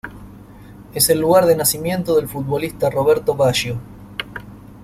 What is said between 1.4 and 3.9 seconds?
de nacimiento del futbolista Roberto Baggio.